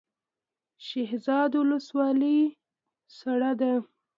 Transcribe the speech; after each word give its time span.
شیرزاد 0.85 1.51
ولسوالۍ 1.59 2.39
سړه 3.17 3.51
ده؟ 3.59 3.73